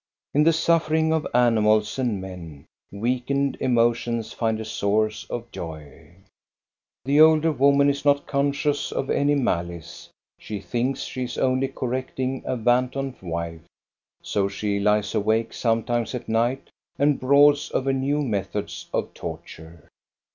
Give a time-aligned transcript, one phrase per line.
[0.33, 6.15] In the suffering of animals and men, weakened emotions find a source of joy.
[7.05, 10.09] The older woman is not conscious of any malice.
[10.39, 13.61] She thinks she is only correcting a wanton wife.
[14.23, 19.87] So she lies awake sometimes at night and broods over new methods of torture.